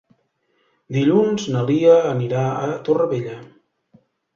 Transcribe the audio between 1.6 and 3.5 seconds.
Lia anirà a Torrevella.